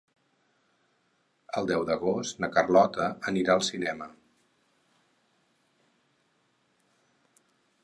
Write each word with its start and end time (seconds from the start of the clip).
El 1.61 1.67
deu 1.71 1.83
d'agost 1.89 2.41
na 2.45 2.49
Carlota 2.55 3.11
anirà 3.33 3.57
al 3.57 3.63
cinema. 3.69 4.09